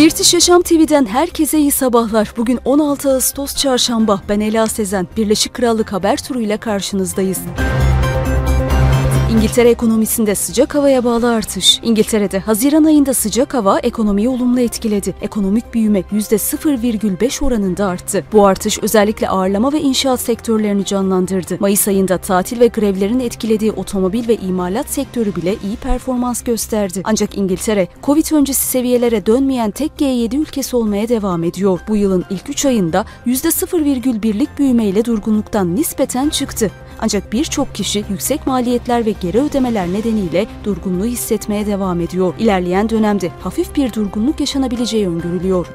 British 0.00 0.34
Yaşam 0.34 0.62
TV'den 0.62 1.06
herkese 1.06 1.58
iyi 1.58 1.70
sabahlar. 1.70 2.32
Bugün 2.36 2.58
16 2.64 3.12
Ağustos 3.12 3.56
Çarşamba. 3.56 4.22
Ben 4.28 4.40
Ela 4.40 4.66
Sezen. 4.66 5.08
Birleşik 5.16 5.54
Krallık 5.54 5.92
haber 5.92 6.16
turuyla 6.16 6.56
karşınızdayız. 6.56 7.38
İngiltere 9.30 9.70
ekonomisinde 9.70 10.34
sıcak 10.34 10.74
havaya 10.74 11.04
bağlı 11.04 11.32
artış. 11.32 11.80
İngiltere'de 11.82 12.38
Haziran 12.38 12.84
ayında 12.84 13.14
sıcak 13.14 13.54
hava 13.54 13.78
ekonomiyi 13.78 14.28
olumlu 14.28 14.60
etkiledi. 14.60 15.14
Ekonomik 15.22 15.74
büyüme 15.74 16.00
%0,5 16.00 17.44
oranında 17.44 17.86
arttı. 17.86 18.24
Bu 18.32 18.46
artış 18.46 18.78
özellikle 18.82 19.28
ağırlama 19.28 19.72
ve 19.72 19.80
inşaat 19.80 20.20
sektörlerini 20.20 20.84
canlandırdı. 20.84 21.56
Mayıs 21.60 21.88
ayında 21.88 22.18
tatil 22.18 22.60
ve 22.60 22.66
grevlerin 22.66 23.20
etkilediği 23.20 23.72
otomobil 23.72 24.28
ve 24.28 24.36
imalat 24.36 24.90
sektörü 24.90 25.36
bile 25.36 25.54
iyi 25.64 25.76
performans 25.76 26.42
gösterdi. 26.42 27.00
Ancak 27.04 27.38
İngiltere, 27.38 27.88
Covid 28.02 28.32
öncesi 28.32 28.66
seviyelere 28.66 29.26
dönmeyen 29.26 29.70
tek 29.70 29.92
G7 29.98 30.36
ülkesi 30.36 30.76
olmaya 30.76 31.08
devam 31.08 31.44
ediyor. 31.44 31.80
Bu 31.88 31.96
yılın 31.96 32.24
ilk 32.30 32.50
3 32.50 32.66
ayında 32.66 33.04
%0,1'lik 33.26 34.58
büyümeyle 34.58 35.04
durgunluktan 35.04 35.76
nispeten 35.76 36.28
çıktı. 36.28 36.70
Ancak 37.00 37.32
birçok 37.32 37.74
kişi 37.74 38.04
yüksek 38.10 38.46
maliyetler 38.46 39.06
ve 39.06 39.14
geri 39.20 39.40
ödemeler 39.40 39.92
nedeniyle 39.92 40.46
durgunluğu 40.64 41.04
hissetmeye 41.04 41.66
devam 41.66 42.00
ediyor. 42.00 42.34
İlerleyen 42.38 42.88
dönemde 42.88 43.30
hafif 43.40 43.76
bir 43.76 43.92
durgunluk 43.92 44.40
yaşanabileceği 44.40 45.08
öngörülüyor. 45.08 45.66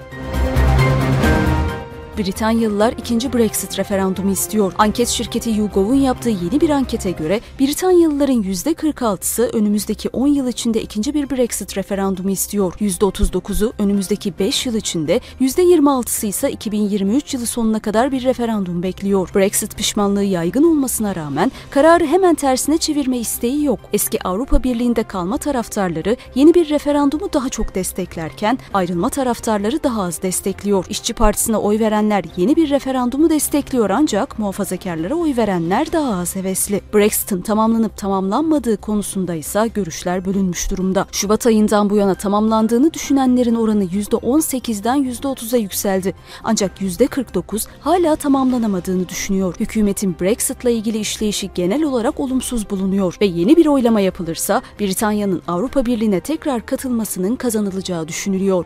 Britanyalılar 2.18 2.94
ikinci 2.98 3.34
Brexit 3.34 3.80
referandumu 3.80 4.32
istiyor. 4.32 4.74
Anket 4.78 5.08
şirketi 5.08 5.50
YouGov'un 5.50 5.96
yaptığı 5.96 6.30
yeni 6.30 6.62
bir 6.62 6.70
ankete 6.70 7.12
göre 7.12 7.42
Britanyalıların 7.60 8.44
%46'sı 8.44 9.50
önümüzdeki 9.54 10.10
10 10.10 10.28
yıl 10.28 10.48
içinde 10.48 10.82
ikinci 10.82 11.14
bir 11.14 11.30
Brexit 11.30 11.78
referandumu 11.78 12.32
istiyor. 12.32 12.74
%39'u 12.74 13.74
önümüzdeki 13.80 14.40
5 14.40 14.66
yıl 14.66 14.76
içinde, 14.76 15.22
%26'sı 15.42 16.28
ise 16.28 16.52
2023 16.52 17.34
yılı 17.34 17.46
sonuna 17.46 17.80
kadar 17.80 18.12
bir 18.12 18.24
referandum 18.24 18.84
bekliyor. 18.84 19.30
Brexit 19.36 19.78
pişmanlığı 19.78 20.24
yaygın 20.24 20.64
olmasına 20.64 21.16
rağmen 21.16 21.52
kararı 21.70 22.06
hemen 22.06 22.36
tersine 22.36 22.78
çevirme 22.78 23.18
isteği 23.18 23.66
yok. 23.66 23.80
Eski 23.94 24.24
Avrupa 24.24 24.64
Birliği'nde 24.64 25.04
kalma 25.04 25.38
taraftarları 25.38 26.18
yeni 26.36 26.54
bir 26.54 26.70
referandumu 26.70 27.34
daha 27.34 27.50
çok 27.50 27.76
desteklerken 27.76 28.60
ayrılma 28.74 29.10
taraftarları 29.10 29.84
daha 29.84 30.04
az 30.04 30.22
destekliyor. 30.22 30.86
İşçi 30.90 31.14
Partisi'ne 31.14 31.58
oy 31.58 31.80
veren 31.80 32.05
verenler 32.06 32.24
yeni 32.38 32.56
bir 32.56 32.70
referandumu 32.70 33.30
destekliyor 33.30 33.90
ancak 33.90 34.40
muhafazakarlara 34.40 35.16
oy 35.16 35.38
verenler 35.38 35.92
daha 35.92 36.20
az 36.20 36.36
hevesli. 36.36 36.82
Brexit'in 36.94 37.42
tamamlanıp 37.42 37.98
tamamlanmadığı 37.98 38.78
konusunda 38.78 39.36
ise 39.36 39.70
görüşler 39.74 40.26
bölünmüş 40.26 40.72
durumda. 40.72 41.08
Şubat 41.12 41.48
ayından 41.48 41.90
bu 41.90 41.98
yana 41.98 42.16
tamamlandığını 42.16 42.94
düşünenlerin 42.94 43.56
oranı 43.56 43.84
%18'den 43.84 45.04
%30'a 45.04 45.58
yükseldi. 45.58 46.16
Ancak 46.44 46.82
%49 46.82 47.68
hala 47.80 48.16
tamamlanamadığını 48.16 49.10
düşünüyor. 49.10 49.56
Hükümetin 49.60 50.16
Brexit'la 50.22 50.70
ilgili 50.70 50.98
işleyişi 50.98 51.50
genel 51.56 51.84
olarak 51.84 52.20
olumsuz 52.20 52.70
bulunuyor 52.70 53.18
ve 53.22 53.26
yeni 53.26 53.58
bir 53.58 53.66
oylama 53.66 54.00
yapılırsa 54.00 54.62
Britanya'nın 54.80 55.42
Avrupa 55.48 55.86
Birliği'ne 55.86 56.20
tekrar 56.20 56.66
katılmasının 56.66 57.36
kazanılacağı 57.36 58.08
düşünülüyor. 58.08 58.66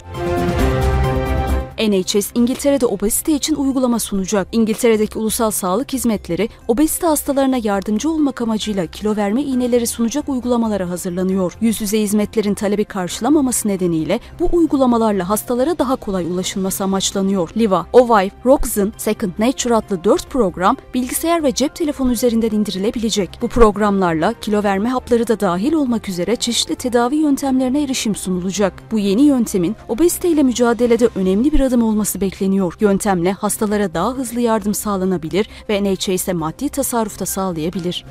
NHS 1.79 2.31
İngiltere'de 2.35 2.85
obezite 2.85 3.33
için 3.33 3.55
uygulama 3.55 3.99
sunacak. 3.99 4.47
İngiltere'deki 4.51 5.19
ulusal 5.19 5.51
sağlık 5.51 5.93
hizmetleri 5.93 6.49
obezite 6.67 7.07
hastalarına 7.07 7.57
yardımcı 7.63 8.09
olmak 8.09 8.41
amacıyla 8.41 8.85
kilo 8.87 9.15
verme 9.15 9.43
iğneleri 9.43 9.87
sunacak 9.87 10.29
uygulamalara 10.29 10.89
hazırlanıyor. 10.89 11.57
Yüz 11.61 11.81
yüze 11.81 12.01
hizmetlerin 12.01 12.53
talebi 12.53 12.85
karşılamaması 12.85 13.67
nedeniyle 13.67 14.19
bu 14.39 14.49
uygulamalarla 14.53 15.29
hastalara 15.29 15.79
daha 15.79 15.95
kolay 15.95 16.25
ulaşılması 16.25 16.83
amaçlanıyor. 16.83 17.49
Liva, 17.57 17.85
Ovive, 17.93 18.31
Roxen, 18.45 18.93
Second 18.97 19.31
Nature 19.39 19.75
adlı 19.75 20.03
4 20.03 20.29
program 20.29 20.77
bilgisayar 20.93 21.43
ve 21.43 21.51
cep 21.51 21.75
telefonu 21.75 22.11
üzerinden 22.11 22.51
indirilebilecek. 22.51 23.29
Bu 23.41 23.47
programlarla 23.47 24.33
kilo 24.41 24.63
verme 24.63 24.89
hapları 24.89 25.27
da 25.27 25.39
dahil 25.39 25.73
olmak 25.73 26.09
üzere 26.09 26.35
çeşitli 26.35 26.75
tedavi 26.75 27.15
yöntemlerine 27.15 27.83
erişim 27.83 28.15
sunulacak. 28.15 28.73
Bu 28.91 28.99
yeni 28.99 29.21
yöntemin 29.21 29.75
obezite 29.87 30.29
ile 30.29 30.43
mücadelede 30.43 31.09
önemli 31.15 31.51
bir 31.51 31.59
adım 31.69 31.83
olması 31.83 32.21
bekleniyor. 32.21 32.73
Yöntemle 32.79 33.31
hastalara 33.31 33.93
daha 33.93 34.13
hızlı 34.13 34.39
yardım 34.39 34.73
sağlanabilir 34.73 35.49
ve 35.69 35.83
NHS'e 35.83 36.33
maddi 36.33 36.69
tasarruf 36.69 37.19
da 37.19 37.25
sağlayabilir. 37.25 38.05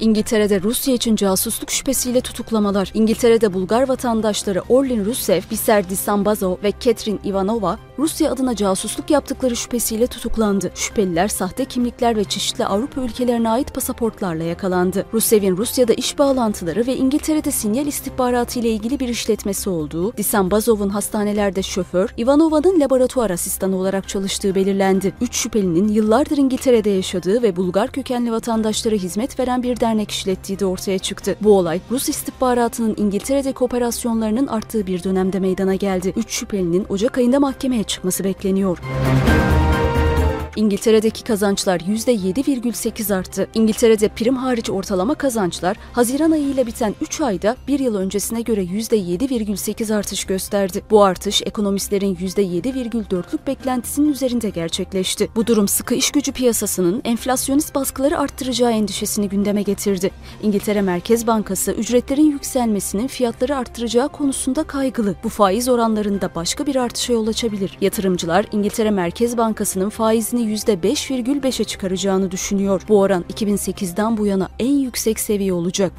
İngiltere'de 0.00 0.62
Rusya 0.62 0.94
için 0.94 1.16
casusluk 1.16 1.70
şüphesiyle 1.70 2.20
tutuklamalar. 2.20 2.90
İngiltere'de 2.94 3.52
Bulgar 3.52 3.88
vatandaşları 3.88 4.62
Orlin 4.68 5.04
Rusev, 5.04 5.40
Biser 5.50 5.90
Disambazov 5.90 6.56
ve 6.62 6.72
Ketrin 6.72 7.20
Ivanova 7.24 7.78
Rusya 7.98 8.32
adına 8.32 8.56
casusluk 8.56 9.10
yaptıkları 9.10 9.56
şüphesiyle 9.56 10.06
tutuklandı. 10.06 10.70
Şüpheliler 10.74 11.28
sahte 11.28 11.64
kimlikler 11.64 12.16
ve 12.16 12.24
çeşitli 12.24 12.66
Avrupa 12.66 13.00
ülkelerine 13.00 13.50
ait 13.50 13.74
pasaportlarla 13.74 14.44
yakalandı. 14.44 15.06
Rusev'in 15.12 15.56
Rusya'da 15.56 15.92
iş 15.92 16.18
bağlantıları 16.18 16.86
ve 16.86 16.96
İngiltere'de 16.96 17.50
sinyal 17.50 17.86
istihbaratı 17.86 18.58
ile 18.58 18.70
ilgili 18.70 19.00
bir 19.00 19.08
işletmesi 19.08 19.70
olduğu, 19.70 20.16
Disambazov'un 20.16 20.88
hastanelerde 20.88 21.62
şoför, 21.62 22.14
Ivanova'nın 22.18 22.80
laboratuvar 22.80 23.30
asistanı 23.30 23.76
olarak 23.76 24.08
çalıştığı 24.08 24.54
belirlendi. 24.54 25.12
Üç 25.20 25.36
şüphelinin 25.36 25.88
yıllardır 25.88 26.36
İngiltere'de 26.36 26.90
yaşadığı 26.90 27.42
ve 27.42 27.56
Bulgar 27.56 27.90
kökenli 27.90 28.32
vatandaşlara 28.32 28.94
hizmet 28.94 29.40
veren 29.40 29.62
bir 29.62 29.80
dernek 29.80 30.10
işlettiği 30.10 30.58
de 30.58 30.66
ortaya 30.66 30.98
çıktı. 30.98 31.36
Bu 31.40 31.58
olay 31.58 31.80
Rus 31.90 32.08
istihbaratının 32.08 32.94
İngiltere'deki 32.98 33.64
operasyonlarının 33.64 34.46
arttığı 34.46 34.86
bir 34.86 35.04
dönemde 35.04 35.40
meydana 35.40 35.74
geldi. 35.74 36.12
Üç 36.16 36.30
şüphelinin 36.30 36.86
Ocak 36.88 37.18
ayında 37.18 37.40
mahkemeye 37.40 37.84
çıkması 37.88 38.24
bekleniyor. 38.24 38.78
İngiltere'deki 40.58 41.24
kazançlar 41.24 41.80
%7,8 41.80 43.14
arttı. 43.14 43.48
İngiltere'de 43.54 44.08
prim 44.08 44.36
hariç 44.36 44.70
ortalama 44.70 45.14
kazançlar 45.14 45.76
Haziran 45.92 46.30
ayıyla 46.30 46.66
biten 46.66 46.94
3 47.00 47.20
ayda 47.20 47.56
bir 47.68 47.78
yıl 47.78 47.94
öncesine 47.94 48.42
göre 48.42 48.62
%7,8 48.64 49.94
artış 49.94 50.24
gösterdi. 50.24 50.82
Bu 50.90 51.04
artış 51.04 51.42
ekonomistlerin 51.46 52.16
%7,4'lük 52.16 53.46
beklentisinin 53.46 54.12
üzerinde 54.12 54.50
gerçekleşti. 54.50 55.28
Bu 55.36 55.46
durum 55.46 55.68
sıkı 55.68 55.94
iş 55.94 56.10
gücü 56.10 56.32
piyasasının 56.32 57.02
enflasyonist 57.04 57.74
baskıları 57.74 58.18
arttıracağı 58.18 58.72
endişesini 58.72 59.28
gündeme 59.28 59.62
getirdi. 59.62 60.10
İngiltere 60.42 60.82
Merkez 60.82 61.26
Bankası 61.26 61.72
ücretlerin 61.72 62.30
yükselmesinin 62.30 63.06
fiyatları 63.06 63.56
arttıracağı 63.56 64.08
konusunda 64.08 64.62
kaygılı. 64.62 65.14
Bu 65.24 65.28
faiz 65.28 65.68
oranlarında 65.68 66.30
başka 66.34 66.66
bir 66.66 66.76
artışa 66.76 67.12
yol 67.12 67.26
açabilir. 67.26 67.78
Yatırımcılar 67.80 68.46
İngiltere 68.52 68.90
Merkez 68.90 69.36
Bankası'nın 69.36 69.88
faizini 69.88 70.47
%5,5'e 70.48 71.64
çıkaracağını 71.64 72.30
düşünüyor. 72.30 72.82
Bu 72.88 73.00
oran 73.00 73.24
2008'den 73.32 74.16
bu 74.16 74.26
yana 74.26 74.48
en 74.58 74.72
yüksek 74.78 75.20
seviye 75.20 75.52
olacak. 75.52 75.92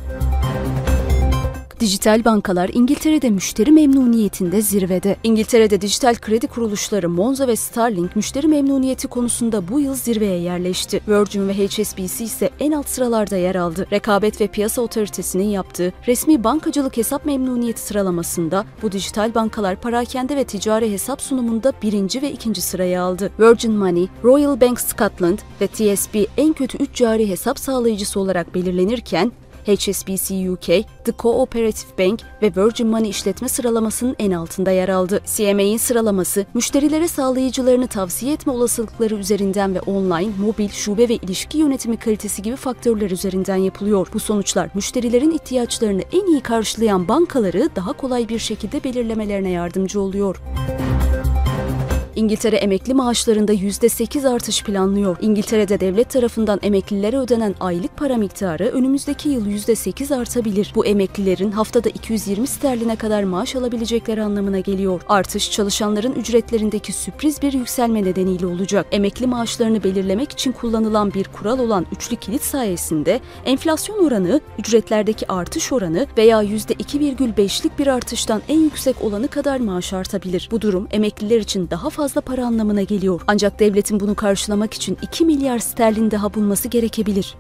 Dijital 1.80 2.26
bankalar 2.26 2.70
İngiltere'de 2.74 3.30
müşteri 3.30 3.72
memnuniyetinde 3.72 4.62
zirvede. 4.62 5.16
İngiltere'de 5.24 5.82
dijital 5.82 6.16
kredi 6.16 6.48
kuruluşları 6.48 7.10
Monzo 7.10 7.48
ve 7.48 7.56
Starling 7.56 8.16
müşteri 8.16 8.48
memnuniyeti 8.48 9.08
konusunda 9.08 9.68
bu 9.68 9.80
yıl 9.80 9.96
zirveye 9.96 10.40
yerleşti. 10.40 11.02
Virgin 11.08 11.48
ve 11.48 11.54
HSBC 11.54 12.24
ise 12.24 12.50
en 12.60 12.72
alt 12.72 12.90
sıralarda 12.90 13.38
yer 13.38 13.56
aldı. 13.56 13.88
Rekabet 13.92 14.42
ve 14.42 14.48
Piyasa 14.48 14.82
Otoritesi'nin 14.82 15.50
yaptığı 15.50 15.94
resmi 16.08 16.44
bankacılık 16.44 16.98
hesap 16.98 17.26
memnuniyeti 17.26 17.82
sıralamasında 17.82 18.66
bu 18.82 18.92
dijital 18.92 19.36
bankalar 19.36 19.82
parakende 19.82 20.36
ve 20.36 20.44
ticari 20.44 20.92
hesap 20.92 21.22
sunumunda 21.22 21.74
birinci 21.82 22.22
ve 22.22 22.32
ikinci 22.32 22.62
sırayı 22.62 23.02
aldı. 23.02 23.32
Virgin 23.40 23.74
Money, 23.74 24.08
Royal 24.24 24.62
Bank 24.62 24.82
Scotland 24.82 25.40
ve 25.62 25.68
TSB 25.68 26.16
en 26.38 26.54
kötü 26.54 26.78
3 26.78 26.96
cari 26.96 27.30
hesap 27.30 27.60
sağlayıcısı 27.60 28.20
olarak 28.20 28.56
belirlenirken 28.56 29.32
HSBC 29.76 30.52
UK, 30.52 30.66
The 31.06 31.12
Cooperative 31.20 31.98
Bank 32.00 32.20
ve 32.42 32.52
Virgin 32.56 32.88
Money 32.88 33.10
işletme 33.10 33.50
sıralamasının 33.50 34.16
en 34.20 34.32
altında 34.32 34.72
yer 34.72 34.90
aldı. 34.90 35.22
CMA'in 35.26 35.78
sıralaması, 35.78 36.46
müşterilere 36.54 37.08
sağlayıcılarını 37.08 37.88
tavsiye 37.88 38.34
etme 38.34 38.54
olasılıkları 38.54 39.16
üzerinden 39.16 39.76
ve 39.76 39.82
online, 39.82 40.32
mobil, 40.40 40.70
şube 40.70 41.10
ve 41.10 41.16
ilişki 41.16 41.58
yönetimi 41.58 41.98
kalitesi 41.98 42.42
gibi 42.42 42.56
faktörler 42.56 43.12
üzerinden 43.12 43.56
yapılıyor. 43.56 44.08
Bu 44.14 44.20
sonuçlar 44.20 44.70
müşterilerin 44.74 45.32
ihtiyaçlarını 45.32 46.02
en 46.12 46.26
iyi 46.26 46.42
karşılayan 46.42 47.08
bankaları 47.08 47.70
daha 47.76 47.94
kolay 47.94 48.30
bir 48.30 48.40
şekilde 48.40 48.84
belirlemelerine 48.84 49.50
yardımcı 49.50 50.02
oluyor. 50.02 50.42
İngiltere 52.20 52.56
emekli 52.56 52.94
maaşlarında 52.94 53.54
%8 53.54 54.30
artış 54.30 54.64
planlıyor. 54.64 55.18
İngiltere'de 55.22 55.80
devlet 55.80 56.10
tarafından 56.10 56.60
emeklilere 56.64 57.18
ödenen 57.18 57.56
aylık 57.60 57.98
para 57.98 58.18
miktarı 58.18 58.66
önümüzdeki 58.66 59.30
yıl 59.30 59.48
%8 59.48 60.16
artabilir. 60.16 60.72
Bu 60.76 60.86
emeklilerin 60.86 61.52
haftada 61.52 61.90
220 61.90 62.48
sterline 62.48 62.96
kadar 62.96 63.24
maaş 63.24 63.56
alabilecekleri 63.56 64.24
anlamına 64.24 64.60
geliyor. 64.60 65.02
Artış 65.10 65.52
çalışanların 65.52 66.14
ücretlerindeki 66.14 66.94
sürpriz 66.94 67.42
bir 67.42 67.54
yükselme 67.54 68.04
nedeniyle 68.04 68.46
olacak. 68.46 68.86
Emekli 68.92 69.28
maaşlarını 69.28 69.84
belirlemek 69.84 70.32
için 70.32 70.52
kullanılan 70.52 71.14
bir 71.14 71.24
kural 71.24 71.60
olan 71.60 71.86
üçlü 71.92 72.16
kilit 72.16 72.44
sayesinde 72.44 73.20
enflasyon 73.46 74.06
oranı, 74.06 74.42
ücretlerdeki 74.60 75.32
artış 75.32 75.72
oranı 75.72 76.08
veya 76.18 76.44
%2,5'lik 76.44 77.80
bir 77.80 77.88
artıştan 77.88 78.42
en 78.48 78.60
yüksek 78.60 79.04
olanı 79.04 79.28
kadar 79.28 79.60
maaş 79.60 79.94
artabilir. 79.94 80.50
Bu 80.52 80.62
durum 80.62 80.88
emekliler 80.92 81.40
için 81.40 81.70
daha 81.70 81.90
fazla 81.90 82.09
para 82.18 82.46
anlamına 82.46 82.82
geliyor. 82.82 83.22
Ancak 83.28 83.60
devletin 83.60 84.00
bunu 84.00 84.16
karşılamak 84.16 84.74
için 84.74 84.98
2 85.02 85.26
milyar 85.26 85.60
sterlin 85.60 86.12
daha 86.12 86.34
bulması 86.34 86.68
gerekebilir. 86.68 87.36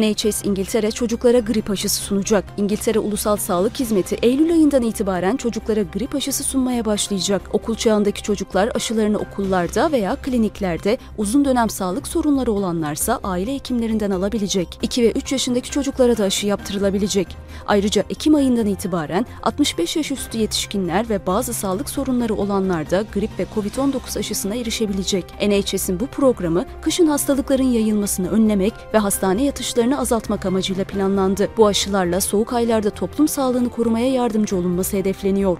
NHS 0.00 0.44
İngiltere 0.44 0.90
çocuklara 0.90 1.38
grip 1.38 1.70
aşısı 1.70 2.02
sunacak. 2.02 2.44
İngiltere 2.56 2.98
Ulusal 2.98 3.36
Sağlık 3.36 3.80
Hizmeti 3.80 4.16
Eylül 4.22 4.52
ayından 4.52 4.82
itibaren 4.82 5.36
çocuklara 5.36 5.82
grip 5.82 6.14
aşısı 6.14 6.44
sunmaya 6.44 6.84
başlayacak. 6.84 7.42
Okul 7.52 7.74
çağındaki 7.74 8.22
çocuklar 8.22 8.70
aşılarını 8.74 9.18
okullarda 9.18 9.92
veya 9.92 10.16
kliniklerde, 10.16 10.98
uzun 11.18 11.44
dönem 11.44 11.70
sağlık 11.70 12.08
sorunları 12.08 12.52
olanlarsa 12.52 13.20
aile 13.24 13.54
hekimlerinden 13.54 14.10
alabilecek. 14.10 14.78
2 14.82 15.02
ve 15.02 15.10
3 15.12 15.32
yaşındaki 15.32 15.70
çocuklara 15.70 16.16
da 16.16 16.24
aşı 16.24 16.46
yaptırılabilecek. 16.46 17.36
Ayrıca 17.66 18.04
Ekim 18.10 18.34
ayından 18.34 18.66
itibaren 18.66 19.26
65 19.42 19.96
yaş 19.96 20.10
üstü 20.10 20.38
yetişkinler 20.38 21.08
ve 21.08 21.26
bazı 21.26 21.54
sağlık 21.54 21.90
sorunları 21.90 22.34
olanlar 22.34 22.90
da 22.90 23.04
grip 23.14 23.30
ve 23.38 23.46
COVID-19 23.54 24.18
aşısına 24.18 24.54
erişebilecek. 24.54 25.24
NHS'in 25.48 26.00
bu 26.00 26.06
programı 26.06 26.64
kışın 26.82 27.06
hastalıkların 27.06 27.72
yayılmasını 27.72 28.30
önlemek 28.30 28.74
ve 28.94 28.98
hastane 28.98 29.44
yatışlarını 29.44 29.85
miktarını 29.86 30.00
azaltmak 30.00 30.46
amacıyla 30.46 30.84
planlandı. 30.84 31.48
Bu 31.56 31.66
aşılarla 31.66 32.20
soğuk 32.20 32.52
aylarda 32.52 32.90
toplum 32.90 33.28
sağlığını 33.28 33.68
korumaya 33.68 34.12
yardımcı 34.12 34.56
olunması 34.56 34.96
hedefleniyor. 34.96 35.58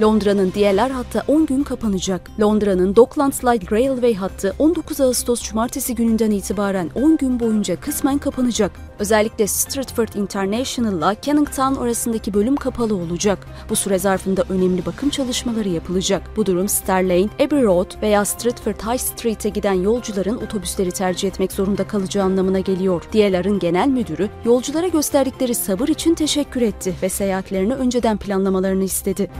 Londra'nın 0.00 0.52
DLR 0.52 0.90
hattı 0.90 1.24
10 1.28 1.46
gün 1.46 1.62
kapanacak. 1.62 2.30
Londra'nın 2.40 2.96
Docklands 2.96 3.44
Light 3.44 3.72
Railway 3.72 4.14
hattı 4.14 4.54
19 4.58 5.00
Ağustos 5.00 5.42
Cumartesi 5.42 5.94
gününden 5.94 6.30
itibaren 6.30 6.90
10 6.94 7.16
gün 7.16 7.40
boyunca 7.40 7.80
kısmen 7.80 8.18
kapanacak. 8.18 8.72
Özellikle 8.98 9.46
Stratford 9.46 10.08
International 10.14 10.98
ile 10.98 11.20
Canning 11.22 11.48
Town 11.56 11.80
arasındaki 11.82 12.34
bölüm 12.34 12.56
kapalı 12.56 12.94
olacak. 12.94 13.46
Bu 13.70 13.76
süre 13.76 13.98
zarfında 13.98 14.44
önemli 14.48 14.86
bakım 14.86 15.10
çalışmaları 15.10 15.68
yapılacak. 15.68 16.22
Bu 16.36 16.46
durum 16.46 16.68
Starlane, 16.68 17.28
Abbey 17.40 17.62
Road 17.62 18.02
veya 18.02 18.24
Stratford 18.24 18.80
High 18.80 18.98
Street'e 19.00 19.48
giden 19.48 19.72
yolcuların 19.72 20.36
otobüsleri 20.36 20.92
tercih 20.92 21.28
etmek 21.28 21.52
zorunda 21.52 21.86
kalacağı 21.86 22.24
anlamına 22.24 22.60
geliyor. 22.60 23.02
DLR'ın 23.12 23.58
genel 23.58 23.88
müdürü 23.88 24.28
yolculara 24.44 24.88
gösterdikleri 24.88 25.54
sabır 25.54 25.88
için 25.88 26.14
teşekkür 26.14 26.62
etti 26.62 26.94
ve 27.02 27.08
seyahatlerini 27.08 27.74
önceden 27.74 28.16
planlamalarını 28.16 28.84
istedi. 28.84 29.30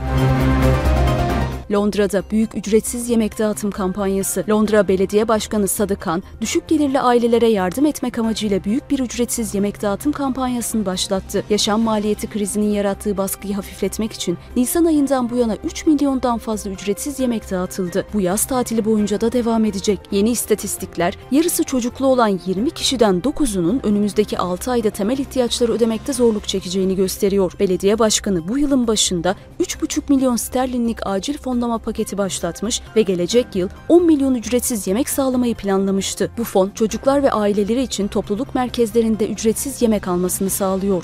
Londra'da 1.71 2.23
büyük 2.31 2.55
ücretsiz 2.55 3.09
yemek 3.09 3.39
dağıtım 3.39 3.71
kampanyası. 3.71 4.45
Londra 4.49 4.87
Belediye 4.87 5.27
Başkanı 5.27 5.67
Sadıkan, 5.67 6.23
düşük 6.41 6.67
gelirli 6.67 6.99
ailelere 6.99 7.47
yardım 7.47 7.85
etmek 7.85 8.19
amacıyla 8.19 8.63
büyük 8.63 8.91
bir 8.91 8.99
ücretsiz 8.99 9.55
yemek 9.55 9.81
dağıtım 9.81 10.11
kampanyasını 10.11 10.85
başlattı. 10.85 11.43
Yaşam 11.49 11.81
maliyeti 11.81 12.27
krizinin 12.27 12.69
yarattığı 12.69 13.17
baskıyı 13.17 13.53
hafifletmek 13.53 14.13
için 14.13 14.37
Nisan 14.55 14.85
ayından 14.85 15.29
bu 15.29 15.35
yana 15.35 15.55
3 15.63 15.87
milyondan 15.87 16.37
fazla 16.37 16.71
ücretsiz 16.71 17.19
yemek 17.19 17.51
dağıtıldı. 17.51 18.05
Bu 18.13 18.21
yaz 18.21 18.45
tatili 18.45 18.85
boyunca 18.85 19.21
da 19.21 19.31
devam 19.31 19.65
edecek. 19.65 19.99
Yeni 20.11 20.29
istatistikler, 20.29 21.17
yarısı 21.31 21.63
çocuklu 21.63 22.05
olan 22.05 22.39
20 22.45 22.71
kişiden 22.71 23.19
9'unun 23.19 23.79
önümüzdeki 23.83 24.37
6 24.37 24.71
ayda 24.71 24.89
temel 24.89 25.17
ihtiyaçları 25.17 25.71
ödemekte 25.71 26.13
zorluk 26.13 26.47
çekeceğini 26.47 26.95
gösteriyor. 26.95 27.53
Belediye 27.59 27.99
Başkanı 27.99 28.47
bu 28.47 28.57
yılın 28.57 28.87
başında 28.87 29.35
3,5 29.59 30.01
milyon 30.09 30.35
sterlinlik 30.35 31.07
acil 31.07 31.37
fon 31.37 31.58
fonlama 31.59 31.77
paketi 31.77 32.17
başlatmış 32.17 32.81
ve 32.95 33.01
gelecek 33.01 33.55
yıl 33.55 33.69
10 33.89 34.05
milyon 34.05 34.35
ücretsiz 34.35 34.87
yemek 34.87 35.09
sağlamayı 35.09 35.55
planlamıştı. 35.55 36.31
Bu 36.37 36.43
fon 36.43 36.69
çocuklar 36.69 37.23
ve 37.23 37.31
aileleri 37.31 37.81
için 37.81 38.07
topluluk 38.07 38.55
merkezlerinde 38.55 39.27
ücretsiz 39.27 39.81
yemek 39.81 40.07
almasını 40.07 40.49
sağlıyor. 40.49 41.03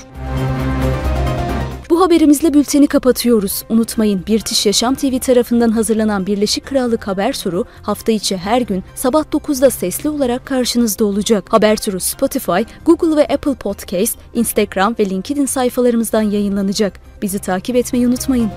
Bu 1.90 2.02
haberimizle 2.02 2.54
bülteni 2.54 2.88
kapatıyoruz. 2.88 3.64
Unutmayın 3.70 4.24
Birtiş 4.28 4.66
Yaşam 4.66 4.96
TV 4.96 5.20
tarafından 5.20 5.70
hazırlanan 5.70 6.26
Birleşik 6.26 6.66
Krallık 6.66 7.08
Haber 7.08 7.34
Turu 7.34 7.66
hafta 7.82 8.12
içi 8.12 8.38
her 8.38 8.62
gün 8.62 8.84
sabah 8.96 9.24
9'da 9.24 9.70
sesli 9.70 10.10
olarak 10.10 10.46
karşınızda 10.46 11.06
olacak. 11.06 11.54
Haber 11.54 11.78
Turu 11.78 12.00
Spotify, 12.00 12.62
Google 12.86 13.16
ve 13.16 13.28
Apple 13.28 13.56
Podcast, 13.56 14.18
Instagram 14.34 14.96
ve 15.00 15.06
LinkedIn 15.10 15.46
sayfalarımızdan 15.46 16.22
yayınlanacak. 16.22 17.00
Bizi 17.22 17.40
takip 17.40 17.76
etmeyi 17.76 18.08
unutmayın. 18.08 18.50